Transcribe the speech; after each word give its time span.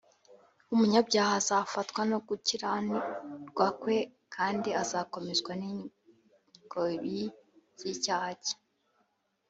umunyabyaha 0.73 1.33
azafatwa 1.41 2.01
no 2.11 2.17
gukiranirwa 2.27 3.67
kwe, 3.79 3.97
kandi 4.35 4.69
azakomezwa 4.81 5.51
n’ingoyi 5.61 7.21
z’icyaha 7.79 8.31
cye 8.45 8.55